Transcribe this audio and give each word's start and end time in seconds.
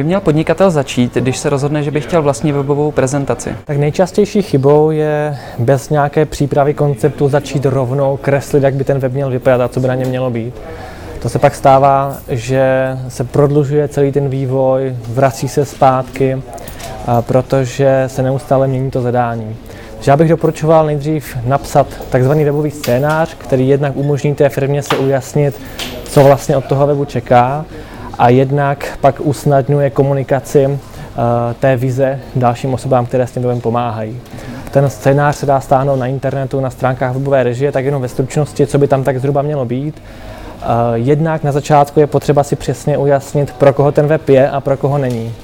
by 0.00 0.04
měl 0.04 0.20
podnikatel 0.20 0.70
začít, 0.70 1.14
když 1.14 1.38
se 1.38 1.50
rozhodne, 1.50 1.82
že 1.82 1.90
by 1.90 2.00
chtěl 2.00 2.22
vlastní 2.22 2.52
webovou 2.52 2.90
prezentaci? 2.90 3.54
Tak 3.64 3.76
nejčastější 3.76 4.42
chybou 4.42 4.90
je 4.90 5.38
bez 5.58 5.90
nějaké 5.90 6.26
přípravy 6.26 6.74
konceptu 6.74 7.28
začít 7.28 7.66
rovnou 7.66 8.16
kreslit, 8.16 8.62
jak 8.62 8.74
by 8.74 8.84
ten 8.84 8.98
web 8.98 9.12
měl 9.12 9.30
vypadat 9.30 9.64
a 9.64 9.68
co 9.68 9.80
by 9.80 9.88
na 9.88 9.94
něm 9.94 10.08
mělo 10.08 10.30
být. 10.30 10.54
To 11.22 11.28
se 11.28 11.38
pak 11.38 11.54
stává, 11.54 12.16
že 12.28 12.96
se 13.08 13.24
prodlužuje 13.24 13.88
celý 13.88 14.12
ten 14.12 14.28
vývoj, 14.28 14.96
vrací 15.08 15.48
se 15.48 15.64
zpátky, 15.64 16.42
protože 17.20 18.04
se 18.06 18.22
neustále 18.22 18.66
mění 18.66 18.90
to 18.90 19.02
zadání. 19.02 19.56
Já 20.06 20.16
bych 20.16 20.28
doporučoval 20.28 20.86
nejdřív 20.86 21.36
napsat 21.46 21.86
takzvaný 22.10 22.44
webový 22.44 22.70
scénář, 22.70 23.34
který 23.38 23.68
jednak 23.68 23.96
umožní 23.96 24.34
té 24.34 24.48
firmě 24.48 24.82
se 24.82 24.96
ujasnit, 24.96 25.60
co 26.04 26.24
vlastně 26.24 26.56
od 26.56 26.64
toho 26.64 26.86
webu 26.86 27.04
čeká 27.04 27.64
a 28.20 28.28
jednak 28.28 28.98
pak 29.00 29.20
usnadňuje 29.20 29.90
komunikaci 29.90 30.66
uh, 30.66 30.74
té 31.60 31.76
vize 31.76 32.20
dalším 32.36 32.74
osobám, 32.74 33.06
které 33.06 33.26
s 33.26 33.30
tím 33.30 33.42
webem 33.42 33.60
pomáhají. 33.60 34.20
Ten 34.70 34.90
scénář 34.90 35.36
se 35.36 35.46
dá 35.46 35.60
stáhnout 35.60 35.96
na 35.96 36.06
internetu, 36.06 36.60
na 36.60 36.70
stránkách 36.70 37.12
webové 37.12 37.42
režie, 37.42 37.72
tak 37.72 37.84
jenom 37.84 38.02
ve 38.02 38.08
stručnosti, 38.08 38.66
co 38.66 38.78
by 38.78 38.88
tam 38.88 39.04
tak 39.04 39.20
zhruba 39.20 39.42
mělo 39.42 39.64
být. 39.64 40.02
Uh, 40.02 40.66
jednak 40.94 41.44
na 41.44 41.52
začátku 41.52 42.00
je 42.00 42.06
potřeba 42.06 42.42
si 42.42 42.56
přesně 42.56 42.98
ujasnit, 42.98 43.52
pro 43.52 43.72
koho 43.72 43.92
ten 43.92 44.06
web 44.06 44.28
je 44.28 44.50
a 44.50 44.60
pro 44.60 44.76
koho 44.76 44.98
není. 44.98 45.34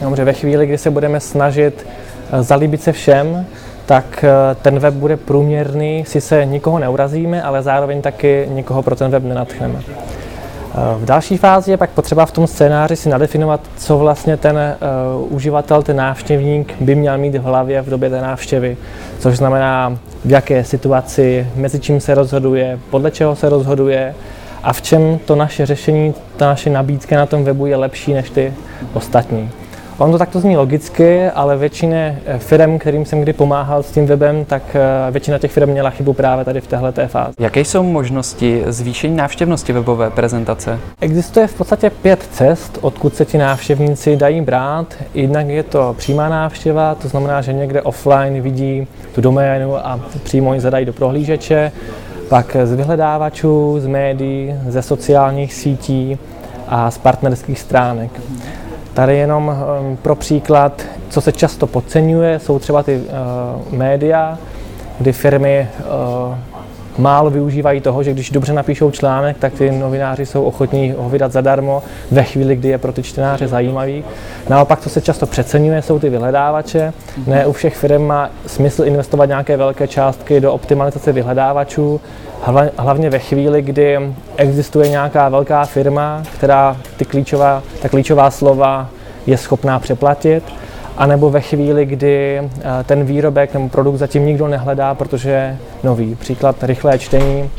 Dobře, 0.00 0.24
ve 0.24 0.32
chvíli, 0.32 0.66
kdy 0.66 0.78
se 0.78 0.90
budeme 0.90 1.20
snažit 1.20 1.86
uh, 2.32 2.40
zalíbit 2.40 2.82
se 2.82 2.92
všem, 2.92 3.46
tak 3.86 4.24
ten 4.62 4.78
web 4.78 4.94
bude 4.94 5.16
průměrný, 5.16 6.04
si 6.08 6.20
se 6.20 6.44
nikoho 6.44 6.78
neurazíme, 6.78 7.42
ale 7.42 7.62
zároveň 7.62 8.02
taky 8.02 8.46
nikoho 8.48 8.82
pro 8.82 8.96
ten 8.96 9.10
web 9.10 9.22
nenatchneme. 9.22 9.82
V 10.74 11.04
další 11.04 11.36
fázi 11.36 11.70
je 11.70 11.76
pak 11.76 11.90
potřeba 11.90 12.26
v 12.26 12.32
tom 12.32 12.46
scénáři 12.46 12.96
si 12.96 13.08
nadefinovat, 13.08 13.60
co 13.76 13.98
vlastně 13.98 14.36
ten 14.36 14.56
uh, 14.56 15.32
uživatel, 15.32 15.82
ten 15.82 15.96
návštěvník 15.96 16.74
by 16.80 16.94
měl 16.94 17.18
mít 17.18 17.34
v 17.34 17.42
hlavě 17.42 17.82
v 17.82 17.90
době 17.90 18.10
té 18.10 18.20
návštěvy, 18.20 18.76
což 19.18 19.36
znamená, 19.36 19.98
v 20.24 20.30
jaké 20.30 20.64
situaci, 20.64 21.46
mezi 21.54 21.80
čím 21.80 22.00
se 22.00 22.14
rozhoduje, 22.14 22.78
podle 22.90 23.10
čeho 23.10 23.36
se 23.36 23.48
rozhoduje 23.48 24.14
a 24.62 24.72
v 24.72 24.82
čem 24.82 25.18
to 25.18 25.36
naše 25.36 25.66
řešení, 25.66 26.14
ta 26.36 26.46
naše 26.46 26.70
nabídka 26.70 27.16
na 27.16 27.26
tom 27.26 27.44
webu 27.44 27.66
je 27.66 27.76
lepší 27.76 28.12
než 28.12 28.30
ty 28.30 28.54
ostatní. 28.94 29.50
On 29.98 30.12
to 30.12 30.18
takto 30.18 30.40
zní 30.40 30.56
logicky, 30.56 31.26
ale 31.26 31.56
většině 31.56 32.22
eh, 32.26 32.38
firm, 32.38 32.78
kterým 32.78 33.04
jsem 33.04 33.20
kdy 33.20 33.32
pomáhal 33.32 33.82
s 33.82 33.90
tím 33.90 34.06
webem, 34.06 34.44
tak 34.44 34.62
eh, 34.74 35.10
většina 35.10 35.38
těch 35.38 35.52
firm 35.52 35.70
měla 35.70 35.90
chybu 35.90 36.12
právě 36.12 36.44
tady 36.44 36.60
v 36.60 36.66
téhle 36.66 36.92
fázi. 37.06 37.34
Jaké 37.40 37.60
jsou 37.60 37.82
možnosti 37.82 38.62
zvýšení 38.66 39.16
návštěvnosti 39.16 39.72
webové 39.72 40.10
prezentace? 40.10 40.78
Existuje 41.00 41.46
v 41.46 41.54
podstatě 41.54 41.90
pět 41.90 42.28
cest, 42.32 42.78
odkud 42.80 43.14
se 43.14 43.24
ti 43.24 43.38
návštěvníci 43.38 44.16
dají 44.16 44.40
brát. 44.40 44.94
Jednak 45.14 45.48
je 45.48 45.62
to 45.62 45.94
přímá 45.98 46.28
návštěva, 46.28 46.94
to 46.94 47.08
znamená, 47.08 47.40
že 47.40 47.52
někde 47.52 47.82
offline 47.82 48.40
vidí 48.40 48.86
tu 49.14 49.20
doménu 49.20 49.76
a 49.76 50.00
přímo 50.22 50.54
ji 50.54 50.60
zadají 50.60 50.86
do 50.86 50.92
prohlížeče. 50.92 51.72
Pak 52.28 52.56
z 52.64 52.72
vyhledávačů, 52.72 53.80
z 53.80 53.86
médií, 53.86 54.54
ze 54.68 54.82
sociálních 54.82 55.54
sítí 55.54 56.18
a 56.68 56.90
z 56.90 56.98
partnerských 56.98 57.58
stránek. 57.58 58.10
Tady 58.98 59.16
jenom 59.16 59.50
ehm, 59.50 59.96
pro 59.96 60.14
příklad, 60.14 60.82
co 61.10 61.20
se 61.20 61.32
často 61.32 61.66
podceňuje, 61.66 62.38
jsou 62.38 62.58
třeba 62.58 62.82
ty 62.82 62.96
uh, 62.96 63.72
média, 63.72 64.38
kdy 64.98 65.12
firmy 65.12 65.68
uh, 65.78 66.34
málo 66.98 67.30
využívají 67.30 67.80
toho, 67.80 68.02
že 68.02 68.12
když 68.12 68.30
dobře 68.30 68.52
napíšou 68.52 68.90
článek, 68.90 69.38
tak 69.38 69.52
ty 69.52 69.70
novináři 69.70 70.26
jsou 70.26 70.42
ochotní 70.42 70.94
ho 70.98 71.08
vydat 71.08 71.32
zadarmo 71.32 71.82
ve 72.10 72.24
chvíli, 72.24 72.56
kdy 72.56 72.68
je 72.68 72.78
pro 72.78 72.92
ty 72.92 73.02
čtenáře 73.02 73.48
zajímavý. 73.48 74.04
Naopak, 74.48 74.80
co 74.80 74.90
se 74.90 75.00
často 75.00 75.26
přeceňuje, 75.26 75.82
jsou 75.82 75.98
ty 75.98 76.08
vyhledávače. 76.08 76.92
Ne 77.26 77.46
u 77.46 77.52
všech 77.52 77.76
firm 77.76 78.02
má 78.02 78.30
smysl 78.46 78.84
investovat 78.84 79.26
nějaké 79.26 79.56
velké 79.56 79.88
částky 79.88 80.40
do 80.40 80.52
optimalizace 80.52 81.12
vyhledávačů, 81.12 82.00
hlavně 82.78 83.10
ve 83.10 83.18
chvíli, 83.18 83.62
kdy 83.62 83.98
existuje 84.36 84.88
nějaká 84.88 85.28
velká 85.28 85.64
firma, 85.64 86.22
která 86.34 86.76
ty 86.96 87.04
klíčová, 87.04 87.62
ta 87.82 87.88
klíčová 87.88 88.30
slova 88.30 88.88
je 89.26 89.36
schopná 89.36 89.78
přeplatit, 89.78 90.44
anebo 90.98 91.30
ve 91.30 91.40
chvíli, 91.40 91.86
kdy 91.86 92.38
eh, 92.38 92.48
ten 92.84 93.04
výrobek 93.04 93.54
nebo 93.54 93.68
produkt 93.68 93.96
zatím 93.96 94.26
nikdo 94.26 94.48
nehledá, 94.48 94.94
protože 94.94 95.30
je 95.30 95.56
nový. 95.84 96.14
Příklad 96.14 96.56
rychlé 96.62 96.98
čtení. 96.98 97.50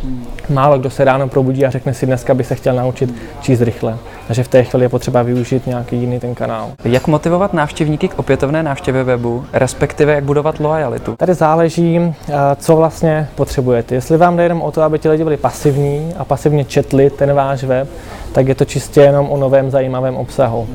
Málo 0.49 0.79
kdo 0.79 0.89
se 0.89 1.03
ráno 1.03 1.27
probudí 1.27 1.65
a 1.65 1.69
řekne 1.69 1.93
si, 1.93 2.05
dneska 2.05 2.33
by 2.33 2.43
se 2.43 2.55
chtěl 2.55 2.75
naučit 2.75 3.15
číst 3.41 3.61
rychle. 3.61 3.97
Takže 4.27 4.43
v 4.43 4.47
té 4.47 4.63
chvíli 4.63 4.85
je 4.85 4.89
potřeba 4.89 5.21
využít 5.21 5.67
nějaký 5.67 5.95
jiný 5.95 6.19
ten 6.19 6.35
kanál. 6.35 6.71
Jak 6.85 7.07
motivovat 7.07 7.53
návštěvníky 7.53 8.07
k 8.07 8.19
opětovné 8.19 8.63
návštěvě 8.63 9.03
webu, 9.03 9.45
respektive 9.53 10.13
jak 10.13 10.23
budovat 10.23 10.59
lojalitu? 10.59 11.15
Tady 11.15 11.33
záleží, 11.33 11.99
eh, 11.99 12.33
co 12.55 12.75
vlastně 12.75 13.27
potřebujete. 13.35 13.95
Jestli 13.95 14.17
vám 14.17 14.37
jde 14.37 14.43
jenom 14.43 14.61
o 14.61 14.71
to, 14.71 14.81
aby 14.81 14.99
ti 14.99 15.09
lidi 15.09 15.23
byli 15.23 15.37
pasivní 15.37 16.13
a 16.17 16.25
pasivně 16.25 16.65
četli 16.65 17.09
ten 17.09 17.33
váš 17.33 17.63
web, 17.63 17.89
tak 18.31 18.47
je 18.47 18.55
to 18.55 18.65
čistě 18.65 19.01
jenom 19.01 19.29
o 19.29 19.37
novém 19.37 19.71
zajímavém 19.71 20.15
obsahu. 20.15 20.67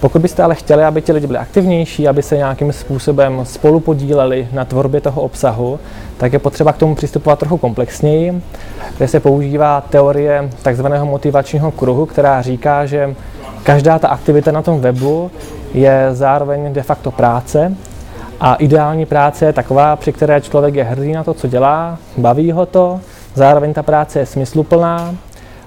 Pokud 0.00 0.22
byste 0.22 0.42
ale 0.42 0.54
chtěli, 0.54 0.84
aby 0.84 1.02
ti 1.02 1.12
lidi 1.12 1.26
byli 1.26 1.38
aktivnější, 1.38 2.08
aby 2.08 2.22
se 2.22 2.36
nějakým 2.36 2.72
způsobem 2.72 3.40
spolu 3.44 3.80
podíleli 3.80 4.48
na 4.52 4.64
tvorbě 4.64 5.00
toho 5.00 5.22
obsahu, 5.22 5.78
tak 6.16 6.32
je 6.32 6.38
potřeba 6.38 6.72
k 6.72 6.76
tomu 6.76 6.94
přistupovat 6.94 7.38
trochu 7.38 7.56
komplexněji, 7.56 8.42
kde 8.96 9.08
se 9.08 9.20
používá 9.20 9.80
teorie 9.80 10.50
takzvaného 10.62 11.06
motivačního 11.06 11.70
kruhu, 11.70 12.06
která 12.06 12.42
říká, 12.42 12.86
že 12.86 13.14
každá 13.62 13.98
ta 13.98 14.08
aktivita 14.08 14.52
na 14.52 14.62
tom 14.62 14.80
webu 14.80 15.30
je 15.74 16.08
zároveň 16.12 16.72
de 16.72 16.82
facto 16.82 17.10
práce 17.10 17.76
a 18.40 18.54
ideální 18.54 19.06
práce 19.06 19.44
je 19.44 19.52
taková, 19.52 19.96
při 19.96 20.12
které 20.12 20.40
člověk 20.40 20.74
je 20.74 20.84
hrdý 20.84 21.12
na 21.12 21.24
to, 21.24 21.34
co 21.34 21.48
dělá, 21.48 21.98
baví 22.16 22.52
ho 22.52 22.66
to, 22.66 23.00
zároveň 23.34 23.74
ta 23.74 23.82
práce 23.82 24.18
je 24.18 24.26
smysluplná, 24.26 25.14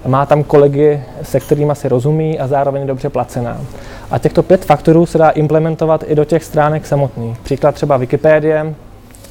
má 0.06 0.26
tam 0.26 0.44
kolegy, 0.44 1.02
se 1.22 1.40
kterými 1.40 1.72
si 1.74 1.88
rozumí 1.88 2.38
a 2.38 2.46
zároveň 2.46 2.86
dobře 2.86 3.08
placená. 3.08 3.60
A 4.12 4.18
těchto 4.18 4.42
pět 4.42 4.64
faktorů 4.64 5.06
se 5.06 5.18
dá 5.18 5.30
implementovat 5.30 6.04
i 6.06 6.14
do 6.14 6.24
těch 6.24 6.44
stránek 6.44 6.86
samotných. 6.86 7.38
Příklad 7.38 7.74
třeba 7.74 7.96
Wikipédie. 7.96 8.74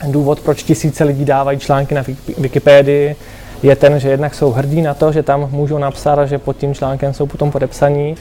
Důvod, 0.08 0.40
proč 0.40 0.64
tisíce 0.64 1.04
lidí 1.04 1.26
dávají 1.26 1.60
články 1.60 1.96
na 1.96 2.04
Wikipédii, 2.38 3.16
je 3.64 3.76
ten, 3.76 4.00
že 4.00 4.10
jednak 4.10 4.36
jsou 4.36 4.52
hrdí 4.52 4.82
na 4.82 4.94
to, 4.94 5.12
že 5.12 5.24
tam 5.24 5.48
můžou 5.52 5.78
napsat, 5.78 6.26
že 6.26 6.38
pod 6.38 6.58
tím 6.58 6.74
článkem 6.74 7.14
jsou 7.14 7.26
potom 7.26 7.52
podepsaní. 7.52 8.16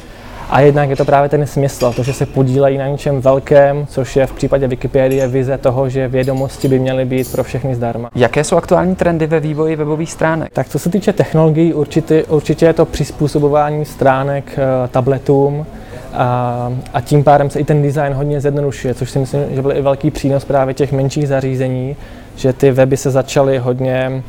A 0.51 0.61
jednak 0.61 0.91
je 0.91 0.97
to 0.97 1.05
právě 1.05 1.29
ten 1.29 1.47
smysl, 1.47 1.93
to, 1.93 2.03
že 2.03 2.13
se 2.13 2.27
podílejí 2.27 2.79
na 2.79 2.89
něčem 2.89 3.21
velkém, 3.21 3.87
což 3.87 4.17
je 4.17 4.27
v 4.27 4.33
případě 4.33 4.69
Wikipedie 4.69 5.29
vize 5.29 5.59
toho, 5.59 5.89
že 5.89 6.09
vědomosti 6.09 6.69
by 6.69 6.79
měly 6.79 7.05
být 7.05 7.33
pro 7.33 7.45
všechny 7.45 7.75
zdarma. 7.75 8.11
Jaké 8.15 8.45
jsou 8.45 8.57
aktuální 8.57 8.97
trendy 8.97 9.27
ve 9.27 9.41
vývoji 9.41 9.77
webových 9.77 10.13
stránek? 10.13 10.53
Tak 10.53 10.69
co 10.69 10.79
se 10.79 10.91
týče 10.91 11.13
technologií, 11.13 11.75
určitě, 11.75 12.25
určitě 12.25 12.67
je 12.67 12.73
to 12.73 12.85
přizpůsobování 12.85 13.85
stránek 13.85 14.45
uh, 14.59 14.89
tabletům, 14.89 15.67
a, 16.13 16.73
a 16.95 17.01
tím 17.01 17.25
pádem 17.25 17.51
se 17.51 17.61
i 17.61 17.65
ten 17.65 17.83
design 17.83 18.13
hodně 18.13 18.41
zjednodušuje, 18.41 18.95
což 18.95 19.11
si 19.11 19.19
myslím, 19.19 19.41
že 19.51 19.63
byl 19.63 19.73
i 19.73 19.83
velký 19.83 20.11
přínos 20.11 20.45
právě 20.45 20.75
těch 20.75 20.93
menších 20.93 21.29
zařízení, 21.29 21.97
že 22.37 22.53
ty 22.53 22.71
weby 22.71 22.97
se 22.97 23.11
začaly 23.11 23.59
hodně 23.59 24.23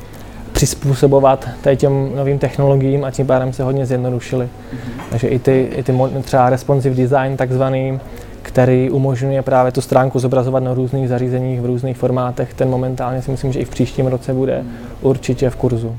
přizpůsobovat 0.52 1.50
tady 1.62 1.78
těm 1.78 2.16
novým 2.16 2.40
technologiím 2.40 3.04
a 3.04 3.12
tím 3.12 3.28
pádem 3.28 3.54
se 3.54 3.64
hodně 3.64 3.86
zjednodušily. 3.86 4.46
Mm-hmm. 4.46 5.02
Takže 5.10 5.28
i 5.28 5.40
ty, 5.40 5.70
i 5.76 5.84
ty 5.84 5.94
třeba 6.24 6.50
responsive 6.50 6.96
design 6.96 7.38
takzvaný, 7.38 8.00
který 8.42 8.90
umožňuje 8.90 9.42
právě 9.42 9.72
tu 9.72 9.82
stránku 9.82 10.20
zobrazovat 10.20 10.64
na 10.64 10.74
různých 10.74 11.10
zařízeních 11.10 11.62
v 11.62 11.66
různých 11.66 11.98
formátech, 11.98 12.54
ten 12.54 12.70
momentálně 12.70 13.22
si 13.22 13.32
myslím, 13.32 13.54
že 13.54 13.60
i 13.60 13.66
v 13.66 13.70
příštím 13.70 14.08
roce 14.08 14.34
bude 14.34 14.64
určitě 15.02 15.50
v 15.50 15.56
kurzu. 15.56 15.96